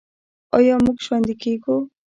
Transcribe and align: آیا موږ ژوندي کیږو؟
آیا 0.57 0.75
موږ 0.85 0.97
ژوندي 1.05 1.35
کیږو؟ 1.43 1.75